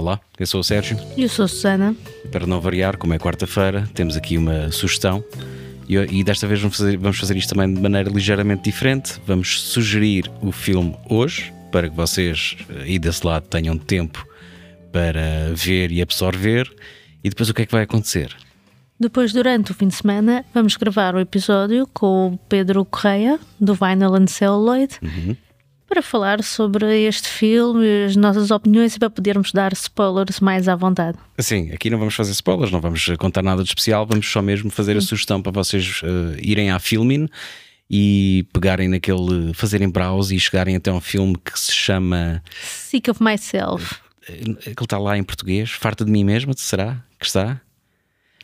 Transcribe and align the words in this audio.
Olá, 0.00 0.18
eu 0.38 0.46
sou 0.46 0.60
o 0.60 0.64
Sérgio. 0.64 0.96
E 1.14 1.24
eu 1.24 1.28
sou 1.28 1.44
a 1.44 1.48
Susana. 1.48 1.94
Para 2.32 2.46
não 2.46 2.58
variar, 2.58 2.96
como 2.96 3.12
é 3.12 3.18
quarta-feira, 3.18 3.86
temos 3.92 4.16
aqui 4.16 4.38
uma 4.38 4.72
sugestão. 4.72 5.22
E, 5.86 5.94
e 5.94 6.24
desta 6.24 6.46
vez 6.46 6.58
vamos 6.58 6.78
fazer, 6.78 6.96
vamos 6.96 7.18
fazer 7.18 7.36
isto 7.36 7.50
também 7.54 7.74
de 7.74 7.78
maneira 7.78 8.08
ligeiramente 8.08 8.62
diferente. 8.62 9.20
Vamos 9.26 9.60
sugerir 9.60 10.30
o 10.40 10.52
filme 10.52 10.96
hoje, 11.06 11.52
para 11.70 11.90
que 11.90 11.94
vocês 11.94 12.56
aí 12.80 12.98
desse 12.98 13.26
lado 13.26 13.46
tenham 13.48 13.76
tempo 13.76 14.26
para 14.90 15.52
ver 15.54 15.92
e 15.92 16.00
absorver. 16.00 16.74
E 17.22 17.28
depois 17.28 17.50
o 17.50 17.52
que 17.52 17.60
é 17.60 17.66
que 17.66 17.72
vai 17.72 17.82
acontecer? 17.82 18.34
Depois, 18.98 19.34
durante 19.34 19.70
o 19.70 19.74
fim 19.74 19.88
de 19.88 19.96
semana, 19.96 20.46
vamos 20.54 20.78
gravar 20.78 21.14
o 21.14 21.20
episódio 21.20 21.86
com 21.92 22.28
o 22.28 22.38
Pedro 22.48 22.86
Correia, 22.86 23.38
do 23.60 23.74
Vinyl 23.74 24.14
and 24.14 24.28
Celluloid, 24.28 24.94
Uhum. 25.02 25.36
Para 25.90 26.02
falar 26.02 26.40
sobre 26.44 27.04
este 27.04 27.28
filme, 27.28 28.04
as 28.04 28.14
nossas 28.14 28.52
opiniões 28.52 28.94
e 28.94 28.98
para 29.00 29.10
podermos 29.10 29.50
dar 29.50 29.72
spoilers 29.72 30.38
mais 30.38 30.68
à 30.68 30.76
vontade. 30.76 31.18
Sim, 31.36 31.72
aqui 31.72 31.90
não 31.90 31.98
vamos 31.98 32.14
fazer 32.14 32.30
spoilers, 32.30 32.70
não 32.70 32.80
vamos 32.80 33.04
contar 33.18 33.42
nada 33.42 33.64
de 33.64 33.68
especial, 33.70 34.06
vamos 34.06 34.30
só 34.30 34.40
mesmo 34.40 34.70
fazer 34.70 34.96
a 34.96 35.00
sugestão 35.00 35.42
para 35.42 35.50
vocês 35.50 36.00
eh, 36.04 36.40
irem 36.40 36.70
à 36.70 36.78
Filmin 36.78 37.28
e 37.90 38.46
pegarem 38.52 38.88
naquele, 38.88 39.52
fazerem 39.52 39.90
browse 39.90 40.36
e 40.36 40.38
chegarem 40.38 40.76
até 40.76 40.92
um 40.92 41.00
filme 41.00 41.36
que 41.36 41.58
se 41.58 41.72
chama. 41.72 42.40
Sick 42.62 43.10
of 43.10 43.20
Myself. 43.20 43.96
Aquele 44.22 44.76
está 44.78 44.96
lá 44.96 45.18
em 45.18 45.24
português, 45.24 45.72
Farta 45.72 46.04
de 46.04 46.10
mim 46.12 46.22
mesma, 46.22 46.52
será 46.56 47.02
que 47.18 47.26
está? 47.26 47.60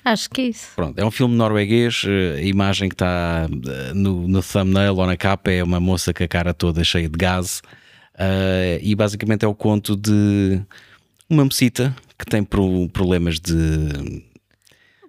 Acho 0.08 0.30
que 0.30 0.40
é 0.42 0.44
isso. 0.48 0.68
Pronto, 0.76 0.96
é 0.98 1.04
um 1.04 1.10
filme 1.10 1.34
norueguês. 1.34 2.02
eh, 2.06 2.36
A 2.38 2.42
imagem 2.42 2.88
que 2.88 2.94
está 2.94 3.48
eh, 3.50 3.92
no, 3.92 4.28
no 4.28 4.40
thumbnail 4.42 4.94
ou 4.96 5.04
na 5.06 5.16
capa 5.16 5.50
é 5.50 5.62
uma 5.64 5.80
moça 5.80 6.14
com 6.14 6.22
a 6.22 6.28
cara 6.28 6.54
toda 6.54 6.84
cheia 6.84 7.08
de 7.08 7.18
gás. 7.18 7.60
eh, 8.18 8.78
e 8.82 8.94
basicamente 8.94 9.44
é 9.44 9.48
o 9.48 9.54
conto 9.54 9.96
de 9.96 10.60
uma 11.28 11.44
mocita 11.44 11.94
que 12.16 12.24
tem 12.24 12.44
pro- 12.44 12.88
problemas 12.90 13.40
de. 13.40 14.22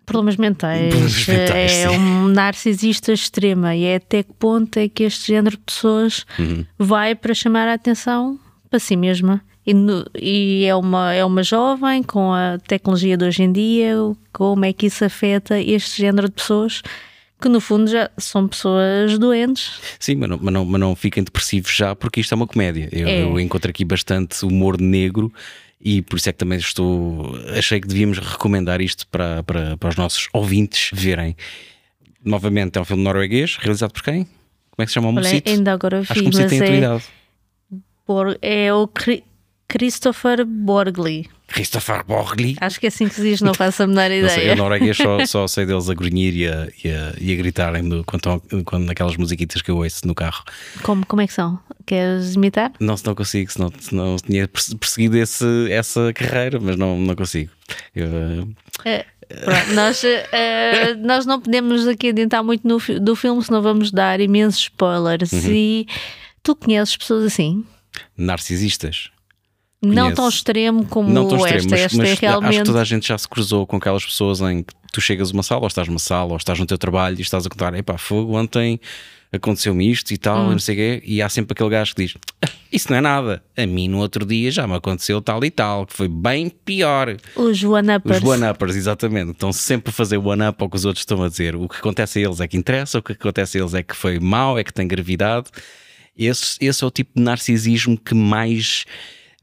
Problemas 0.06 0.38
mentais. 0.38 0.90
Problemas 0.90 1.28
mentais, 1.28 1.72
é 1.74 1.90
sim. 1.90 1.96
um 1.98 2.28
narcisista 2.30 3.12
extrema 3.14 3.76
e 3.76 3.84
é 3.84 3.96
até 3.98 4.24
que 4.24 4.34
ponto 4.34 4.78
é 4.78 4.88
que 4.88 5.04
este 5.04 5.28
género 5.28 5.58
de 5.58 5.64
pessoas 5.64 6.26
Uhum. 6.40 6.66
vai 6.80 7.14
para 7.14 7.34
chamar 7.34 7.68
a 7.68 7.74
atenção 7.74 8.40
para 8.70 8.80
si 8.80 8.96
mesma. 8.96 9.42
E, 9.70 9.74
no- 9.74 10.06
e 10.18 10.64
é, 10.66 10.74
uma, 10.74 11.14
é 11.14 11.26
uma 11.26 11.44
jovem 11.44 12.02
com 12.02 12.32
a 12.32 12.58
tecnologia 12.68 13.18
de 13.18 13.26
hoje 13.26 13.44
em 13.44 13.52
dia, 13.52 13.96
como 14.32 14.64
é 14.64 14.72
que 14.72 14.86
isso 14.86 15.04
afeta 15.04 15.60
este 15.60 15.98
género 16.02 16.30
de 16.30 16.36
pessoas 16.36 16.82
que 17.42 17.50
no 17.50 17.60
fundo 17.60 17.92
já 17.92 18.10
são 18.18 18.48
pessoas 18.48 19.20
doentes. 19.20 19.74
Sim, 20.00 20.16
mas 20.16 20.30
não, 20.30 20.40
mas 20.42 20.54
não, 20.54 20.66
mas 20.66 20.80
não 20.82 20.96
fiquem 20.96 21.22
depressivos 21.22 21.76
já, 21.76 21.94
porque 21.96 22.22
isto 22.22 22.32
é 22.34 22.36
uma 22.36 22.48
comédia. 22.48 22.88
Eu, 22.94 23.08
É. 23.08 23.22
eu 23.24 23.40
encontro 23.42 23.70
aqui 23.70 23.84
bastante 23.84 24.44
humor 24.46 24.80
negro 24.80 25.32
e 25.82 26.02
por 26.02 26.16
isso 26.18 26.30
é 26.30 26.32
que 26.32 26.38
também 26.40 26.58
estou. 26.58 27.36
Achei 27.56 27.80
que 27.82 27.88
devíamos 27.88 28.18
recomendar 28.20 28.80
isto 28.82 29.06
para, 29.10 29.44
para, 29.44 29.76
para 29.78 29.90
os 29.90 29.96
nossos 29.98 30.30
ouvintes 30.34 30.90
verem. 30.94 31.36
Novamente, 32.24 32.78
é 32.78 32.82
um 32.82 32.86
filme 32.86 33.04
norueguês, 33.04 33.58
realizado 33.58 33.92
por 33.92 34.02
quem? 34.04 34.24
Como 34.24 34.80
é 34.80 34.86
que 34.86 34.88
se 34.88 34.94
chama 34.96 35.10
o 35.10 35.16
Olha, 35.16 35.42
ainda 35.46 35.74
agora 35.74 36.00
Acho 36.00 36.14
vi, 36.14 36.20
que 36.22 36.26
o 36.26 36.28
Mocito 36.30 36.50
mas 36.50 36.60
tem 36.60 36.74
é, 36.74 36.78
idade. 36.78 37.04
Bor- 38.08 38.38
é 38.42 38.74
o 38.74 38.88
Christopher 39.70 40.46
Borgli. 40.46 41.30
Christopher 41.48 42.04
Borgli. 42.06 42.56
Acho 42.62 42.80
que 42.80 42.88
é 42.88 42.90
assim 42.90 43.08
que 43.08 43.16
se 43.16 43.22
diz, 43.22 43.42
não 43.42 43.54
faço 43.54 43.84
a 43.84 43.88
menor 43.88 44.10
Não 44.12 44.30
sei, 44.30 44.38
ideia. 44.40 44.50
eu 44.52 44.56
norueguês 44.56 44.98
só, 44.98 45.26
só 45.26 45.48
sei 45.48 45.66
deles 45.66 45.90
a 45.90 45.94
grunhir 45.94 46.36
e 46.36 46.48
a, 46.48 46.68
e 46.84 46.90
a, 46.90 47.14
e 47.20 47.34
a 47.34 47.36
gritarem 47.36 48.04
quando, 48.04 48.42
quando 48.66 48.86
naquelas 48.86 49.16
musiquitas 49.18 49.62
que 49.62 49.72
eu 49.72 49.78
ouço 49.78 50.06
no 50.08 50.16
carro. 50.16 50.44
Como, 50.84 51.06
como 51.06 51.22
é 51.22 51.28
que 51.28 51.34
são? 51.34 51.60
Queres 51.86 52.36
imitar? 52.36 52.72
Não, 52.80 52.96
se 52.98 53.06
não 53.06 53.16
consigo, 53.16 53.52
se 53.52 53.60
não, 53.94 54.16
tinha 54.18 54.48
perse- 54.48 54.76
perseguido 54.76 55.18
esse, 55.18 55.46
essa 55.72 56.12
carreira, 56.14 56.60
mas 56.60 56.76
não, 56.78 56.98
não 57.00 57.16
consigo. 57.16 57.52
Eu, 57.96 58.48
Pronto, 59.44 59.74
nós, 59.74 60.02
eh, 60.06 60.94
nós 60.96 61.26
não 61.26 61.42
podemos 61.42 61.86
aqui 61.88 62.10
adiantar 62.10 62.42
muito 62.42 62.66
no, 62.66 62.78
do 63.00 63.16
filme, 63.16 63.44
senão 63.44 63.62
vamos 63.62 63.92
dar 63.92 64.22
imensos 64.22 64.62
spoilers. 64.62 65.34
Uhum. 65.34 65.52
E 65.52 65.88
tu 66.42 66.56
conheces 66.56 66.96
pessoas 66.96 67.26
assim? 67.26 67.66
narcisistas. 68.18 69.10
Não 69.82 70.14
tão 70.14 70.28
extremo 70.28 70.86
como 70.86 71.10
não 71.10 71.28
tão 71.28 71.38
extremo, 71.38 71.58
esta. 71.58 71.70
mas, 71.70 71.82
esta 71.82 71.98
mas 71.98 72.08
é 72.08 72.12
acho 72.12 72.20
que 72.20 72.26
realmente. 72.26 72.64
toda 72.64 72.82
a 72.82 72.84
gente 72.84 73.08
já 73.08 73.18
se 73.18 73.28
cruzou 73.28 73.66
com 73.68 73.78
aquelas 73.78 74.04
pessoas 74.04 74.42
em 74.42 74.64
que 74.64 74.74
tu 74.92 75.00
chegas 75.00 75.30
a 75.30 75.34
uma 75.34 75.44
sala, 75.44 75.62
ou 75.62 75.68
estás 75.68 75.88
numa 75.88 76.00
sala, 76.00 76.32
ou 76.32 76.38
estás 76.38 76.58
no 76.60 76.66
teu 76.66 76.78
trabalho 76.78 77.18
e 77.20 77.22
estás 77.22 77.46
a 77.46 77.50
contar: 77.50 77.74
epá, 77.76 77.98
fogo, 77.98 78.36
ontem 78.36 78.80
aconteceu-me 79.32 79.92
isto 79.92 80.12
e 80.12 80.18
tal, 80.18 80.40
Hum. 80.46 80.48
e 80.48 80.52
não 80.52 80.60
sei 80.60 80.74
o 80.74 80.78
quê, 80.78 81.04
e 81.06 81.22
há 81.22 81.30
sempre 81.30 81.52
aquele 81.54 81.70
gajo 81.70 81.94
que 81.94 82.06
diz: 82.06 82.16
"Ah, 82.42 82.50
Isso 82.72 82.90
não 82.90 82.98
é 82.98 83.02
nada, 83.02 83.44
a 83.56 83.66
mim 83.68 83.88
no 83.88 84.00
outro 84.00 84.26
dia 84.26 84.50
já 84.52 84.66
me 84.68 84.74
aconteceu 84.76 85.22
tal 85.22 85.44
e 85.46 85.52
tal, 85.52 85.86
que 85.86 85.94
foi 85.94 86.08
bem 86.08 86.50
pior. 86.50 87.16
Os 87.36 87.64
one-uppers. 87.64 88.18
Os 88.18 88.24
one-uppers, 88.24 88.76
exatamente. 88.76 89.32
Estão 89.32 89.54
sempre 89.54 89.90
a 89.92 89.94
fazer 89.94 90.18
one-up 90.18 90.62
ao 90.64 90.70
que 90.70 90.76
os 90.76 90.86
outros 90.86 91.02
estão 91.04 91.22
a 91.24 91.30
dizer. 91.30 91.56
O 91.56 91.68
que 91.70 91.78
acontece 91.78 92.20
a 92.20 92.24
eles 92.24 92.40
é 92.42 92.48
que 92.48 92.58
interessa, 92.58 92.98
o 93.00 93.02
que 93.02 93.12
acontece 93.14 93.58
a 93.58 93.62
eles 93.62 93.74
é 93.74 93.84
que 93.84 93.96
foi 93.96 94.20
mau, 94.20 94.58
é 94.58 94.64
que 94.64 94.74
tem 94.74 94.88
gravidade. 94.88 95.48
Esse, 96.18 96.58
esse 96.60 96.84
é 96.84 96.88
o 96.88 96.92
tipo 96.92 97.12
de 97.16 97.22
narcisismo 97.22 97.98
que 97.98 98.16
mais 98.16 98.86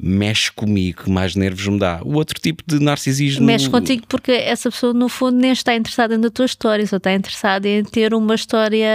mexe 0.01 0.51
comigo, 0.51 1.09
mais 1.09 1.37
nervos 1.37 1.67
me 1.69 1.79
dá. 1.79 2.01
O 2.05 2.15
outro 2.15 2.41
tipo 2.41 2.63
de 2.67 2.81
narcisismo. 2.83 3.47
Mexe 3.47 3.71
contigo 3.71 4.05
porque 4.09 4.33
essa 4.33 4.71
pessoa, 4.71 4.93
no 4.93 5.09
fundo, 5.09 5.37
nem 5.39 5.53
está 5.53 5.75
interessada 5.75 6.19
na 6.19 6.31
tua 6.31 6.47
história, 6.47 6.85
só 6.87 6.97
está 6.97 7.13
interessada 7.15 7.69
em 7.69 7.85
ter 7.85 8.13
uma 8.13 8.35
história 8.35 8.89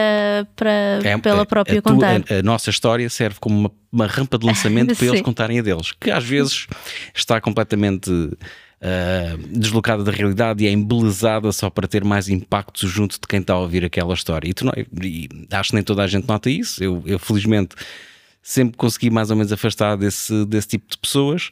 para, 0.55 0.99
É- 1.03 1.17
pela 1.17 1.43
a- 1.43 1.45
própria 1.45 1.79
a 1.79 1.81
tua- 1.81 1.93
contar. 1.93 2.21
A, 2.29 2.39
a 2.39 2.43
nossa 2.43 2.69
história 2.69 3.09
serve 3.09 3.38
como 3.39 3.57
uma, 3.57 3.71
uma 3.91 4.07
rampa 4.07 4.38
de 4.38 4.45
lançamento 4.45 4.93
para 4.97 5.05
eles 5.07 5.21
contarem 5.21 5.59
a 5.59 5.61
deles, 5.61 5.93
que 5.99 6.11
às 6.11 6.23
vezes 6.25 6.67
está 7.15 7.39
completamente 7.39 8.11
ah, 8.81 9.38
deslocada 9.49 10.03
da 10.03 10.11
realidade 10.11 10.63
e 10.63 10.67
é 10.67 10.71
embelezada 10.71 11.49
só 11.53 11.69
para 11.69 11.88
ter 11.88 12.03
mais 12.03 12.27
impacto 12.29 12.88
junto 12.88 13.13
de 13.13 13.27
quem 13.27 13.39
está 13.39 13.53
a 13.53 13.59
ouvir 13.59 13.85
aquela 13.85 14.13
história. 14.13 14.49
E, 14.49 14.53
tu 14.53 14.65
não- 14.65 14.73
e 15.01 15.29
acho 15.51 15.69
que 15.69 15.75
nem 15.75 15.83
toda 15.83 16.03
a 16.03 16.07
gente 16.07 16.27
nota 16.27 16.49
isso. 16.49 16.83
Eu, 16.83 17.01
eu, 17.05 17.17
felizmente 17.17 17.73
sempre 18.49 18.75
consegui 18.77 19.11
mais 19.11 19.29
ou 19.29 19.35
menos 19.35 19.51
afastar 19.53 19.95
desse, 19.95 20.43
desse 20.45 20.69
tipo 20.69 20.89
de 20.89 20.97
pessoas. 20.97 21.51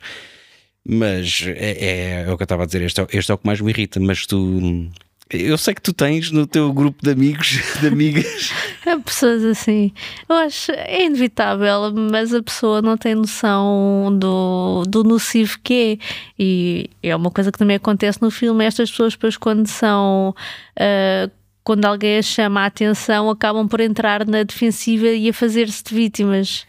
Mas 0.90 1.44
é, 1.46 2.24
é- 2.24 2.24
é 2.28 2.32
o 2.32 2.38
que 2.38 2.42
eu 2.44 2.46
estava 2.46 2.64
a 2.64 2.66
dizer, 2.66 2.82
este 2.82 3.02
é, 3.02 3.08
este 3.14 3.32
é 3.32 3.36
o 3.36 3.38
que 3.38 3.46
mais 3.46 3.62
me 3.62 3.70
irrita. 3.70 4.00
Mas 4.00 4.26
tu, 4.26 4.90
eu 5.30 5.58
sei 5.60 5.76
que 5.76 5.82
tu 5.82 5.94
tens 5.94 6.32
no 6.32 6.48
teu 6.48 6.74
grupo 6.74 7.04
de 7.04 7.12
amigos, 7.12 7.60
de 7.82 7.88
amigas, 7.88 8.52
Há 8.86 8.98
pessoas 9.00 9.44
assim, 9.44 9.92
eu 10.30 10.36
acho 10.38 10.72
é 10.72 11.04
inevitável, 11.06 11.94
mas 11.94 12.34
a 12.34 12.42
pessoa 12.42 12.82
não 12.82 12.96
tem 12.98 13.14
noção 13.16 14.18
do, 14.18 14.84
do 14.88 15.04
nocivo 15.04 15.60
que 15.62 16.00
é. 16.00 16.06
E 16.40 16.90
é 17.04 17.14
uma 17.14 17.30
coisa 17.30 17.52
que 17.52 17.60
também 17.60 17.76
acontece 17.76 18.22
no 18.22 18.32
filme. 18.32 18.64
Estas 18.64 18.90
pessoas, 18.90 19.14
depois, 19.14 19.36
quando 19.36 19.68
são. 19.68 20.34
ah, 20.80 21.30
quando 21.68 21.84
alguém 21.84 22.18
as 22.18 22.26
chama 22.26 22.62
a 22.62 22.66
atenção, 22.68 23.30
acabam 23.30 23.68
por 23.68 23.82
entrar 23.82 24.26
na 24.26 24.42
defensiva 24.44 25.08
e 25.08 25.28
a 25.28 25.34
fazer-se 25.34 25.84
de 25.84 25.94
vítimas. 25.94 26.66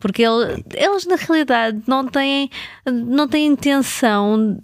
Porque 0.00 0.22
ele- 0.24 0.64
eles, 0.74 1.06
na 1.06 1.14
realidade, 1.14 1.80
não 1.86 2.04
têm, 2.04 2.50
não 2.84 3.28
têm 3.28 3.46
intenção 3.46 4.58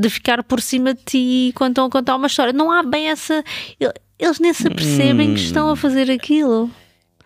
de 0.00 0.10
ficar 0.10 0.42
por 0.42 0.60
cima 0.60 0.94
de 0.94 1.00
ti 1.04 1.52
quando 1.54 1.70
estão 1.70 1.84
a 1.86 1.90
contar 1.90 2.16
uma 2.16 2.26
história. 2.26 2.52
Não 2.52 2.72
há 2.72 2.82
bem 2.82 3.06
essa. 3.08 3.44
Eles 4.18 4.40
nem 4.40 4.52
se 4.52 4.66
apercebem 4.66 5.32
que 5.34 5.40
estão 5.42 5.70
a 5.70 5.76
fazer 5.76 6.10
aquilo. 6.10 6.68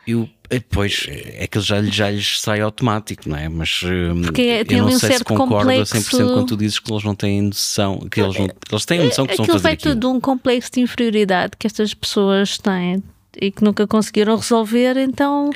Eu, 0.07 0.29
pois, 0.61 1.07
é 1.09 1.47
que 1.47 1.61
já, 1.61 1.83
já 1.83 2.11
lhes 2.11 2.41
sai 2.41 2.61
automático, 2.61 3.29
não 3.29 3.37
é? 3.37 3.49
Mas 3.49 3.81
hum, 3.83 4.23
Porque 4.23 4.43
é- 4.43 4.65
eu 4.69 4.79
não 4.83 4.89
um 4.89 4.99
sei 4.99 5.13
se 5.19 5.25
concordo 5.25 5.71
a 5.71 5.75
complexo- 5.75 5.95
100% 5.97 6.33
quando 6.35 6.47
tu 6.47 6.57
dizes 6.57 6.79
que 6.79 6.93
eles 6.93 7.05
não 7.05 7.15
têm 7.15 7.43
noção, 7.43 7.99
que 8.11 8.21
eles, 8.21 8.39
não, 8.39 8.49
eles 8.71 8.85
têm 8.85 9.01
a 9.01 9.05
noção 9.05 9.27
que 9.27 9.33
estão 9.33 9.45
a 9.45 9.47
Aquilo 9.47 9.61
fazer 9.61 9.75
aquilo. 9.75 9.95
de 9.95 10.07
um 10.07 10.21
complexo 10.21 10.71
de 10.73 10.81
inferioridade 10.81 11.53
que 11.59 11.67
estas 11.67 11.95
pessoas 11.95 12.59
têm 12.59 13.03
e 13.41 13.51
que 13.51 13.65
nunca 13.65 13.87
conseguiram 13.87 14.37
resolver, 14.37 14.97
então 14.97 15.51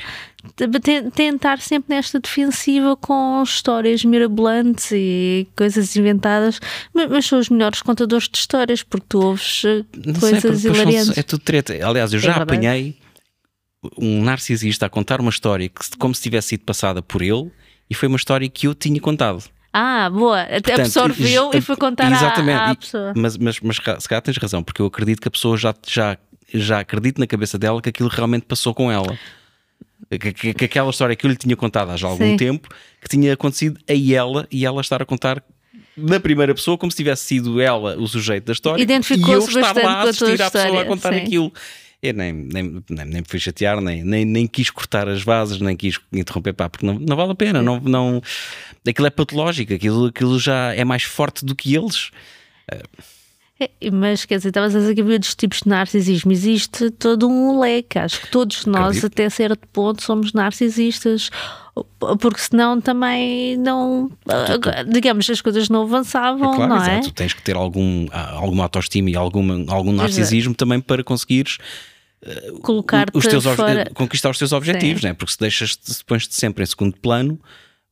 te- 0.55 1.09
tentar 1.15 1.59
sempre 1.59 1.95
nesta 1.95 2.19
defensiva 2.19 2.95
com 2.97 3.41
histórias 3.41 4.03
mirabolantes 4.03 4.91
e 4.91 5.47
coisas 5.55 5.95
inventadas, 5.95 6.59
mas, 6.93 7.09
mas 7.09 7.25
são 7.25 7.39
os 7.39 7.47
melhores 7.49 7.81
contadores 7.81 8.27
de 8.27 8.37
histórias 8.37 8.83
porque 8.83 9.05
tu 9.07 9.21
ouves 9.21 9.61
eh, 9.65 9.83
Não 10.05 10.15
sei, 10.15 10.19
coisas 10.21 10.41
porque 10.41 10.57
depois 10.57 10.61
são- 10.61 10.73
hilariantes. 10.73 11.17
é 11.17 11.23
tudo 11.23 11.39
treta. 11.41 11.73
Aliás, 11.87 12.11
eu 12.13 12.19
já 12.19 12.33
verdade. 12.33 12.53
apanhei 12.53 12.97
um 13.97 14.23
narcisista 14.23 14.85
a 14.85 14.89
contar 14.89 15.21
uma 15.21 15.29
história 15.29 15.69
que, 15.69 15.97
como 15.97 16.13
se 16.13 16.21
tivesse 16.21 16.49
sido 16.49 16.61
passada 16.65 17.01
por 17.01 17.21
ele 17.21 17.49
e 17.89 17.93
foi 17.95 18.07
uma 18.07 18.17
história 18.17 18.47
que 18.49 18.67
eu 18.67 18.75
tinha 18.75 18.99
contado. 18.99 19.43
Ah, 19.71 20.09
boa, 20.09 20.41
até 20.41 20.59
Portanto, 20.61 20.79
absorveu 20.85 21.51
e 21.53 21.61
foi 21.61 21.75
contar 21.75 22.07
à, 22.11 22.15
Exatamente. 22.15 22.59
à 22.59 22.71
E- 22.71 22.75
pessoa. 22.75 23.13
Mas, 23.15 23.37
mas, 23.37 23.59
mas 23.61 23.75
se 23.77 24.09
calhar 24.09 24.21
tens 24.21 24.37
razão, 24.37 24.63
porque 24.63 24.81
eu 24.81 24.87
acredito 24.87 25.21
que 25.21 25.27
a 25.27 25.31
pessoa 25.31 25.55
já, 25.57 25.73
já, 25.87 26.17
já 26.53 26.79
acredita 26.79 27.19
na 27.19 27.27
cabeça 27.27 27.57
dela 27.57 27.81
que 27.81 27.89
aquilo 27.89 28.09
realmente 28.09 28.45
passou 28.45 28.73
com 28.73 28.91
ela. 28.91 29.17
Que, 30.09 30.33
que- 30.33 30.53
que 30.53 30.65
aquela 30.65 30.89
história 30.89 31.15
que 31.15 31.25
eu 31.25 31.29
lhe 31.29 31.35
tinha 31.37 31.55
contado 31.55 31.91
há 31.91 31.97
já 31.97 32.07
algum 32.07 32.25
Sim. 32.31 32.37
tempo 32.37 32.67
que 33.01 33.07
tinha 33.07 33.33
acontecido 33.33 33.79
a 33.87 33.93
ela 34.13 34.47
e 34.51 34.65
ela 34.65 34.81
estar 34.81 35.01
a 35.01 35.05
contar 35.05 35.43
na 35.95 36.19
primeira 36.19 36.55
pessoa 36.55 36.77
como 36.77 36.89
se 36.91 36.97
tivesse 36.97 37.25
sido 37.25 37.59
ela 37.61 37.95
o 37.97 38.07
sujeito 38.07 38.45
da 38.45 38.53
história 38.53 38.81
Identificou-se 38.81 39.51
e 39.51 39.61
bastante 39.61 39.85
lá 39.85 39.91
a 39.91 40.03
com 40.03 40.09
a 40.09 40.13
tua 40.13 40.27
assistir 40.27 40.41
à 40.41 40.49
pessoa 40.49 40.81
a 40.81 40.85
contar 40.85 41.13
sim. 41.13 41.19
aquilo. 41.19 41.53
Eu 42.01 42.13
nem, 42.13 42.31
nem, 42.31 42.83
nem, 42.89 43.05
nem 43.05 43.21
me 43.21 43.25
fui 43.27 43.39
chatear, 43.39 43.81
nem, 43.81 44.03
nem, 44.03 44.23
nem 44.23 44.47
quis 44.47 44.69
cortar 44.69 45.09
as 45.09 45.21
vasas, 45.21 45.59
nem 45.59 45.75
quis 45.75 45.99
interromper, 46.13 46.53
pá, 46.53 46.69
porque 46.69 46.85
não, 46.85 46.97
não 46.97 47.17
vale 47.17 47.33
a 47.33 47.35
pena. 47.35 47.61
Não, 47.61 47.79
não, 47.81 48.21
aquilo 48.87 49.07
é 49.07 49.09
patológico, 49.09 49.73
aquilo, 49.73 50.05
aquilo 50.05 50.39
já 50.39 50.73
é 50.73 50.85
mais 50.85 51.03
forte 51.03 51.43
do 51.43 51.53
que 51.53 51.75
eles. 51.75 52.11
É, 52.71 52.81
mas 53.91 54.25
quer 54.25 54.37
dizer, 54.37 54.49
estavas 54.49 54.75
a 54.75 54.79
dizer 54.79 54.95
que 54.95 55.01
havia 55.01 55.19
dos 55.19 55.35
tipos 55.35 55.59
de 55.61 55.69
narcisismo. 55.69 56.31
Existe 56.31 56.89
todo 56.91 57.27
um 57.27 57.59
leque. 57.59 57.99
Acho 57.99 58.21
que 58.21 58.31
todos 58.31 58.65
nós, 58.65 58.97
Acredito. 58.97 59.05
até 59.07 59.29
certo 59.29 59.67
ponto, 59.73 60.01
somos 60.03 60.33
narcisistas. 60.33 61.29
Porque 62.19 62.39
senão 62.41 62.79
também 62.81 63.57
não. 63.57 64.11
Digamos, 64.87 65.29
as 65.29 65.41
coisas 65.41 65.69
não 65.69 65.83
avançavam, 65.83 66.53
É 66.53 66.55
claro, 66.55 66.69
não 66.75 66.83
é? 66.83 66.91
exato. 66.99 67.07
Tu 67.09 67.13
tens 67.13 67.33
que 67.33 67.41
ter 67.41 67.55
algum, 67.55 68.07
ah, 68.11 68.31
alguma 68.35 68.63
autoestima 68.63 69.09
e 69.09 69.15
alguma, 69.15 69.63
algum 69.73 69.91
narcisismo 69.91 70.53
também 70.53 70.79
para 70.79 71.03
conseguires 71.03 71.57
Colocar-te 72.61 73.17
os 73.17 73.25
teus, 73.25 73.45
fora. 73.45 73.89
conquistar 73.93 74.29
os 74.29 74.37
teus 74.37 74.51
objetivos, 74.51 75.01
né? 75.03 75.13
porque 75.13 75.31
se 75.31 75.39
deixas 75.39 75.77
se 75.81 76.03
pões-te 76.03 76.35
sempre 76.35 76.63
em 76.63 76.65
segundo 76.65 76.97
plano, 76.97 77.39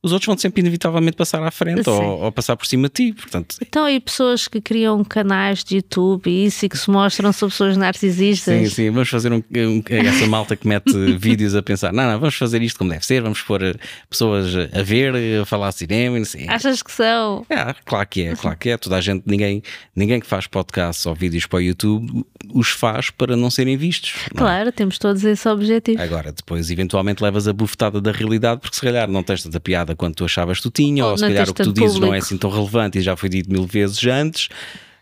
os 0.02 0.12
outros 0.12 0.26
vão 0.26 0.38
sempre 0.38 0.60
inevitavelmente 0.60 1.16
passar 1.16 1.42
à 1.42 1.50
frente 1.50 1.82
Sim. 1.84 1.90
ou, 1.90 2.20
ou 2.22 2.32
passar 2.32 2.56
por 2.56 2.66
cima 2.66 2.88
de 2.88 2.94
ti. 2.94 3.12
Portanto, 3.12 3.56
Então, 3.60 3.88
e 3.88 3.98
pessoas 3.98 4.46
que 4.46 4.60
criam 4.60 5.02
canais 5.02 5.64
de 5.64 5.76
YouTube 5.76 6.30
e 6.30 6.46
isso 6.46 6.64
e 6.66 6.68
que 6.68 6.78
se 6.78 6.88
mostram 6.88 7.32
sobre 7.32 7.52
pessoas 7.52 7.76
narcisistas? 7.76 8.54
Sim, 8.54 8.66
sim, 8.68 8.90
vamos 8.90 9.08
fazer 9.08 9.32
um, 9.32 9.38
um- 9.38 9.82
essa 9.88 10.26
malta 10.28 10.54
que 10.54 10.68
mete 10.68 10.92
vídeos 11.18 11.54
a 11.56 11.62
pensar, 11.62 11.92
não, 11.92 12.04
não, 12.04 12.20
vamos 12.20 12.36
fazer 12.36 12.62
isto 12.62 12.78
como 12.78 12.90
deve 12.90 13.04
ser, 13.04 13.20
vamos 13.22 13.42
pôr 13.42 13.62
eh, 13.62 13.74
pessoas 14.08 14.54
a 14.72 14.82
ver, 14.82 15.12
a 15.42 15.44
falar 15.44 15.72
cinema, 15.72 16.18
e 16.18 16.24
sei. 16.24 16.46
Achas 16.48 16.80
que 16.82 16.92
são? 16.92 17.44
É, 17.50 17.74
claro 17.84 18.06
que 18.08 18.22
é, 18.22 18.36
claro 18.36 18.56
que 18.56 18.70
é. 18.70 18.76
Toda 18.76 18.96
a 18.96 19.00
gente, 19.00 19.24
ninguém, 19.26 19.62
ninguém 19.96 20.20
que 20.20 20.26
faz 20.26 20.46
podcasts 20.46 21.04
ou 21.06 21.14
vídeos 21.14 21.44
para 21.46 21.56
o 21.58 21.60
YouTube 21.60 22.24
os 22.54 22.68
faz 22.68 23.10
para 23.10 23.36
não 23.36 23.50
serem 23.50 23.76
vistos. 23.76 24.14
não 24.32 24.46
é? 24.46 24.50
Claro, 24.52 24.72
temos 24.72 24.96
todos 24.98 25.24
esse 25.24 25.48
objetivo. 25.48 26.00
Agora, 26.00 26.30
depois, 26.32 26.70
eventualmente, 26.70 27.22
levas 27.22 27.48
a 27.48 27.52
bufetada 27.52 28.00
da 28.00 28.12
realidade, 28.12 28.60
porque 28.60 28.76
se 28.76 28.82
calhar 28.82 29.08
não 29.08 29.22
tens 29.24 29.42
tanta 29.42 29.58
piada 29.58 29.87
quanto 29.96 30.16
tu 30.16 30.24
achavas 30.24 30.58
que 30.58 30.62
tu 30.64 30.70
tinha, 30.70 31.04
Ou 31.04 31.10
ou 31.12 31.16
se 31.18 31.24
calhar 31.26 31.48
o 31.48 31.54
que 31.54 31.62
tu 31.62 31.72
dizes 31.72 31.98
não 31.98 32.08
é 32.08 32.18
público. 32.18 32.24
assim 32.24 32.36
tão 32.38 32.50
relevante 32.50 32.98
e 32.98 33.02
já 33.02 33.16
foi 33.16 33.28
dito 33.28 33.50
mil 33.50 33.64
vezes 33.66 34.04
antes. 34.06 34.48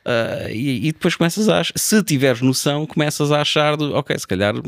ah, 0.05 0.49
e, 0.51 0.87
e 0.89 0.93
depois 0.93 1.17
começas 1.17 1.49
a 1.49 1.63
se 1.75 2.03
tiveres 2.05 2.41
noção, 2.41 2.87
começas 2.87 3.33
a 3.33 3.41
achar, 3.41 3.77
do, 3.77 3.93
ok, 3.95 4.17
se 4.19 4.27
calhar 4.27 4.55
eh, 4.57 4.61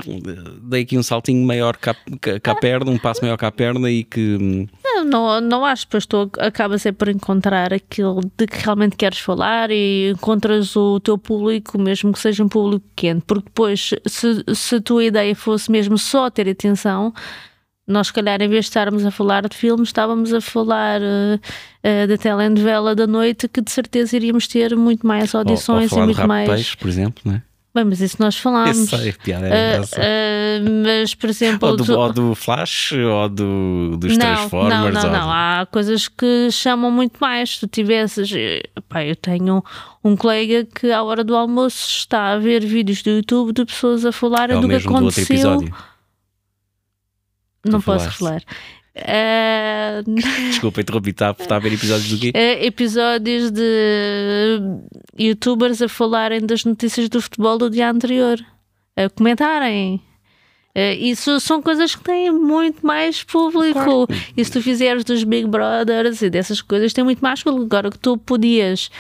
dei 0.63 0.83
aqui 0.83 0.99
um 0.99 1.03
saltinho 1.03 1.47
maior 1.47 1.77
cá, 1.77 1.95
cá, 2.21 2.41
cá 2.41 2.55
perna, 2.57 2.91
um 2.91 2.99
passo 2.99 3.23
maior 3.23 3.37
cá 3.37 3.51
perna 3.53 3.89
e 3.89 4.03
que 4.03 4.37
hum, 4.41 4.67
Não, 4.85 5.05
não, 5.05 5.41
não 5.41 5.65
acho, 5.65 5.87
pois 5.87 6.05
tu 6.07 6.29
acabas 6.41 6.83
sempre 6.83 6.99
por 7.07 7.09
encontrar 7.15 7.73
aquilo 7.73 8.21
de 8.37 8.49
que 8.49 8.59
realmente 8.65 8.97
queres 8.97 9.21
falar 9.21 9.71
e 9.71 10.11
encontras 10.11 10.75
o 10.75 10.99
teu 10.99 11.17
público, 11.17 11.79
mesmo 11.79 12.13
que 12.13 12.19
seja 12.19 12.43
um 12.43 12.49
público 12.49 12.85
pequeno, 12.97 13.23
porque 13.25 13.45
depois, 13.45 13.91
se, 14.07 14.45
se 14.53 14.75
a 14.75 14.81
tua 14.81 15.05
ideia 15.05 15.37
fosse 15.37 15.71
mesmo 15.71 15.97
só 15.97 16.29
ter 16.31 16.49
atenção, 16.49 17.15
nós, 17.89 18.09
se 18.09 18.13
calhar, 18.13 18.41
em 18.43 18.49
vez 18.49 18.67
de 18.67 18.71
estarmos 18.71 19.05
a 19.05 19.11
falar 19.11 19.49
de 19.49 19.57
filmes, 19.57 19.89
estávamos 19.89 20.33
a 20.35 20.41
falar 20.41 21.01
eh, 21.03 21.39
eh, 21.83 22.07
da 22.07 22.17
telenovela 22.19 22.95
da 22.95 23.07
noite, 23.07 23.49
que 23.49 23.61
de 23.63 23.71
certeza 23.71 24.15
iríamos 24.17 24.47
ter 24.47 24.77
muito 24.77 25.07
mais 25.07 25.33
ou, 25.35 25.41
ou 25.41 25.49
audições 25.49 25.91
falar 25.91 26.03
e 26.03 26.05
muito 26.07 26.29
mais. 26.29 26.49
peixe, 26.51 26.77
por 26.77 26.89
exemplo, 26.89 27.23
não 27.25 27.35
é? 27.35 27.43
Bem, 27.75 27.85
mas 27.85 28.01
isso 28.01 28.17
nós 28.19 28.35
Eu 28.35 28.41
falámos. 28.43 28.77
sei, 28.89 29.11
a 29.11 29.13
piada 29.13 29.47
é 29.49 29.75
engraçada. 29.75 30.03
ah, 30.03 30.71
mas, 30.85 31.15
por 31.15 31.29
exemplo, 31.31 31.69
Ou 31.69 31.77
do, 31.77 31.85
tu- 31.85 31.93
ou 31.99 32.13
do 32.13 32.35
Flash, 32.35 32.93
ou 32.93 33.29
do, 33.29 33.97
dos 33.99 34.17
Transformers. 34.17 34.75
Não, 34.75 34.91
não, 34.91 35.05
ou 35.05 35.11
não. 35.13 35.31
Há 35.31 35.67
coisas 35.71 36.09
que 36.09 36.49
chamam 36.51 36.91
muito 36.91 37.19
mais. 37.21 37.51
Se 37.51 37.61
tu 37.61 37.67
tivesses. 37.69 38.33
eh, 38.35 38.63
Pá, 38.89 39.05
eu 39.05 39.15
tenho 39.15 39.63
um 40.03 40.17
colega 40.17 40.65
que 40.65 40.91
à 40.91 41.03
hora 41.03 41.23
do 41.23 41.37
almoço 41.37 41.87
está 41.89 42.33
a 42.33 42.39
ver 42.39 42.65
vídeos 42.65 43.03
do 43.03 43.11
YouTube 43.11 43.53
de 43.53 43.65
pessoas 43.67 44.05
a 44.05 44.11
falarem 44.13 44.57
É 44.57 44.61
do 44.61 44.67
que 44.67 44.73
mesmo 44.75 44.89
do 44.99 45.05
outro 45.05 45.21
aconteceu. 45.21 45.37
episódio. 45.37 45.75
Não 47.65 47.81
posso 47.81 48.09
revelar. 48.09 48.43
Eh, 48.95 50.03
Desculpa, 50.51 50.81
interrompi, 50.81 51.11
está, 51.11 51.35
está 51.39 51.57
a 51.57 51.59
ver 51.59 51.73
episódios 51.73 52.09
do 52.11 52.19
quê? 52.19 52.33
eh, 52.35 52.67
episódios 52.67 53.51
de 53.51 54.61
youtubers 55.19 55.81
a 55.83 55.89
falarem 55.89 56.45
das 56.45 56.65
notícias 56.65 57.09
do 57.09 57.21
futebol 57.21 57.59
do 57.59 57.71
dia 57.71 57.91
anterior, 57.91 58.39
a 58.97 59.09
comentarem. 59.09 60.01
Eh, 60.75 60.95
Isso 60.97 61.39
são 61.41 61.63
coisas 61.63 61.95
que 61.95 62.03
têm 62.03 62.31
muito 62.33 62.85
mais 62.87 63.23
público. 63.23 64.07
E 64.37 64.45
se 64.45 64.51
tu 64.51 64.61
fizeres 64.63 65.05
dos 65.05 65.25
Big 65.25 65.47
Brothers 65.47 66.23
e 66.23 66.31
dessas 66.31 66.61
coisas, 66.61 66.93
tem 66.93 67.05
muito 67.05 67.21
mais 67.21 67.43
público. 67.43 67.65
Agora 67.67 67.91
que 67.91 67.99
tu 67.99 68.17
podias 68.19 68.91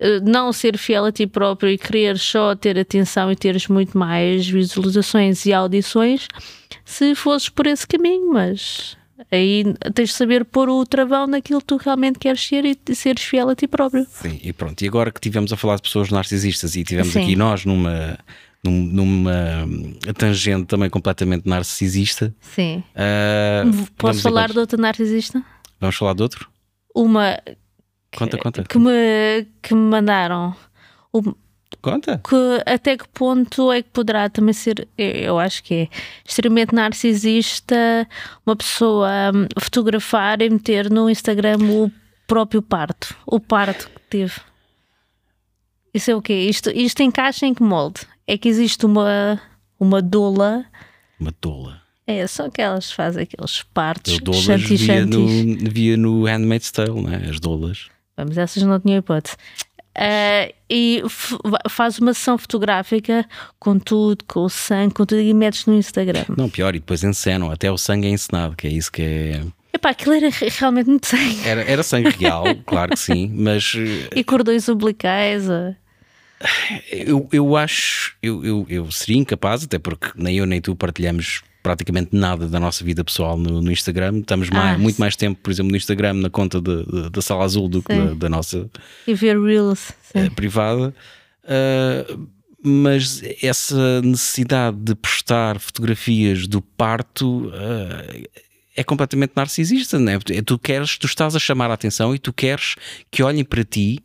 eh, 0.00 0.20
não 0.20 0.52
ser 0.52 0.76
fiel 0.78 1.04
a 1.06 1.12
ti 1.12 1.26
próprio 1.26 1.70
e 1.70 1.78
querer 1.78 2.18
só 2.18 2.54
ter 2.54 2.78
atenção 2.78 3.30
e 3.30 3.36
teres 3.36 3.68
muito 3.68 3.96
mais 3.96 4.46
visualizações 4.48 5.44
e 5.46 5.52
audições 5.52 6.28
se 6.84 7.14
fosses 7.14 7.48
por 7.48 7.66
esse 7.66 7.86
caminho, 7.86 8.32
mas 8.32 8.96
aí 9.30 9.64
tens 9.94 10.10
de 10.10 10.14
saber 10.14 10.44
pôr 10.44 10.68
o 10.68 10.84
travão 10.84 11.26
naquilo 11.26 11.60
que 11.60 11.66
tu 11.66 11.76
realmente 11.76 12.18
queres 12.18 12.44
ser 12.46 12.64
e 12.64 12.94
seres 12.94 13.22
fiel 13.22 13.48
a 13.48 13.54
ti 13.54 13.66
próprio. 13.66 14.06
Sim, 14.10 14.38
e 14.42 14.52
pronto. 14.52 14.82
E 14.82 14.88
agora 14.88 15.10
que 15.10 15.20
tivemos 15.20 15.52
a 15.52 15.56
falar 15.56 15.76
de 15.76 15.82
pessoas 15.82 16.10
narcisistas 16.10 16.76
e 16.76 16.84
tivemos 16.84 17.12
Sim. 17.12 17.22
aqui 17.22 17.36
nós 17.36 17.64
numa, 17.64 18.18
num- 18.64 18.82
numa 18.86 19.66
tangente 20.16 20.66
também 20.66 20.90
completamente 20.90 21.48
narcisista. 21.48 22.34
Sim. 22.40 22.82
ah, 22.94 23.62
Posso 23.96 24.20
falar 24.22 24.50
de 24.50 24.58
outra 24.58 24.76
narcisista? 24.80 25.42
Vamos 25.80 25.96
falar 25.96 26.14
de 26.14 26.22
outro? 26.22 26.48
Uma 26.94 27.38
Conta, 28.16 28.38
conta. 28.38 28.62
que 28.62 28.78
me, 28.78 29.46
que 29.62 29.74
me 29.74 29.80
mandaram. 29.90 30.54
Conta. 31.82 32.20
que 32.28 32.62
até 32.66 32.96
que 32.96 33.06
ponto 33.08 33.70
é 33.72 33.82
que 33.82 33.90
poderá 33.90 34.28
também 34.28 34.52
ser, 34.52 34.86
eu- 34.96 35.38
acho 35.38 35.62
que 35.62 35.74
é 35.74 35.88
extremamente 36.26 36.74
narcisista 36.74 38.08
uma 38.46 38.56
pessoa 38.56 39.08
hum, 39.34 39.46
fotografar 39.58 40.40
e 40.42 40.50
meter 40.50 40.90
no 40.90 41.08
Instagram 41.10 41.58
o 41.62 41.90
próprio 42.26 42.62
parto, 42.62 43.14
o 43.26 43.38
parto 43.38 43.88
que 43.90 44.00
teve. 44.08 44.34
Isso 45.92 46.10
é 46.10 46.16
o 46.16 46.22
quê? 46.22 46.34
Isto, 46.48 46.70
isto 46.70 47.02
encaixa 47.02 47.46
em 47.46 47.54
que 47.54 47.62
molde? 47.62 48.00
É 48.26 48.36
que 48.36 48.48
existe 48.48 48.84
uma, 48.86 49.40
uma 49.78 50.00
doula, 50.02 50.64
Uma 51.20 51.30
tola. 51.30 51.80
é 52.06 52.26
só 52.26 52.48
que 52.50 52.60
elas 52.60 52.90
fazem 52.90 53.22
aqueles 53.24 53.62
partos 53.62 54.14
chantis 54.42 54.80
via 54.80 55.06
no, 55.06 55.26
via 55.70 55.96
no 55.96 56.24
Handmaid's 56.24 56.70
Tale, 56.72 57.00
né? 57.02 57.26
as 57.30 57.38
doulas. 57.38 57.88
Vamos, 58.16 58.38
essas 58.38 58.62
não 58.62 58.80
tinham 58.80 58.98
hipótese. 58.98 59.36
Ah, 59.96 60.50
e 60.68 61.02
faz 61.70 61.98
uma 61.98 62.12
sessão 62.14 62.36
fotográfica 62.36 63.24
com 63.60 63.78
tudo, 63.78 64.24
com 64.26 64.40
o 64.40 64.48
sangue, 64.48 64.92
com 64.94 65.06
tudo 65.06 65.20
e 65.20 65.32
metes 65.32 65.66
no 65.66 65.74
Instagram. 65.74 66.24
Não, 66.36 66.48
pior, 66.50 66.74
e 66.74 66.80
depois 66.80 67.04
encenam, 67.04 67.50
até 67.50 67.70
o 67.70 67.78
sangue 67.78 68.08
é 68.08 68.10
encenado, 68.10 68.56
que 68.56 68.66
é 68.66 68.70
isso 68.70 68.90
que 68.90 69.02
é. 69.02 69.42
Epá, 69.72 69.90
aquilo 69.90 70.14
era 70.14 70.28
re- 70.30 70.48
realmente 70.48 70.88
muito 70.88 71.06
sangue. 71.06 71.40
Era, 71.46 71.62
era 71.62 71.82
sangue 71.82 72.10
real, 72.18 72.44
claro 72.66 72.90
que 72.92 72.98
sim, 72.98 73.30
mas 73.34 73.72
E 74.14 74.24
cordões 74.24 74.68
umbilicais. 74.68 75.44
eu, 76.90 77.28
eu 77.32 77.56
acho, 77.56 78.16
eu, 78.22 78.44
eu, 78.44 78.66
eu 78.68 78.90
seria 78.90 79.16
incapaz, 79.20 79.64
até 79.64 79.78
porque 79.78 80.08
nem 80.16 80.36
eu 80.38 80.46
nem 80.46 80.60
tu 80.60 80.74
partilhamos 80.76 81.42
praticamente 81.64 82.14
nada 82.14 82.46
da 82.46 82.60
nossa 82.60 82.84
vida 82.84 83.02
pessoal 83.02 83.36
no, 83.38 83.60
no 83.62 83.72
Instagram. 83.72 84.18
Estamos 84.18 84.50
mais- 84.50 84.76
Ah, 84.76 84.78
muito 84.78 84.96
sim. 84.96 85.00
mais 85.02 85.16
tempo, 85.16 85.40
por 85.42 85.50
exemplo, 85.50 85.70
no 85.70 85.76
Instagram, 85.76 86.12
na 86.12 86.28
conta 86.30 86.60
de- 86.60 86.84
de- 86.84 87.10
da 87.10 87.22
Sala 87.22 87.42
Azul 87.42 87.68
do 87.68 87.82
que 87.82 87.92
Sim. 87.92 88.06
da, 88.08 88.14
da 88.14 88.28
nossa 88.28 88.70
E 89.06 89.14
ver 89.14 89.40
Reels. 89.40 89.90
eh, 90.14 90.24
Sim. 90.24 90.30
privada. 90.30 90.94
Ah, 91.42 92.16
mas 92.62 93.22
essa 93.42 94.00
necessidade 94.02 94.76
de 94.78 94.94
postar 94.94 95.58
fotografias 95.58 96.46
do 96.46 96.60
parto 96.62 97.50
ah, 97.54 98.28
é 98.76 98.84
completamente 98.84 99.32
narcisista, 99.34 99.98
não 99.98 100.12
é? 100.12 100.16
É 100.16 100.42
Tu 100.42 100.58
queres, 100.58 100.98
tu 100.98 101.06
estás 101.06 101.34
a 101.34 101.38
chamar 101.38 101.70
a 101.70 101.74
atenção 101.74 102.14
e 102.14 102.18
tu 102.18 102.32
queres 102.32 102.74
que 103.10 103.22
olhem 103.22 103.42
para 103.44 103.64
ti 103.64 104.00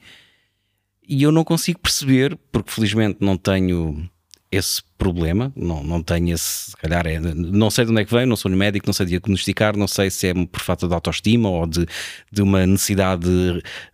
e 1.08 1.24
eu 1.24 1.32
não 1.32 1.44
consigo 1.44 1.80
perceber, 1.80 2.38
porque 2.52 2.72
felizmente 2.72 3.18
não 3.20 3.36
tenho 3.36 4.10
esse 4.52 4.82
problema, 5.00 5.52
não, 5.56 5.82
não 5.82 6.04
tenho 6.04 6.36
esse, 6.36 6.72
se 6.72 6.78
calhar, 6.78 7.08
é, 7.08 7.20
não 7.20 7.72
sei 7.72 7.86
de 7.86 7.92
onde 7.92 8.02
é 8.02 8.06
que 8.06 8.14
vem, 8.14 8.26
não 8.26 8.36
sou 8.36 8.52
médico, 8.52 8.86
não 8.86 8.94
sei 8.94 9.06
diagnosticar, 9.06 9.76
não 9.78 9.88
sei 9.88 10.10
se 10.12 10.28
é 10.28 10.34
por 10.34 10.60
falta 10.60 10.88
de 10.88 10.94
autoestima 10.94 11.50
ou 11.50 11.66
de, 11.66 11.86
de 12.30 12.42
uma 12.42 12.68
necessidade 12.68 13.30